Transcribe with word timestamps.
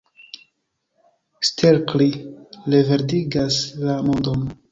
Stelkri 1.49 2.09
reverdigas 2.75 3.59
la 3.87 4.01
mondon. 4.09 4.43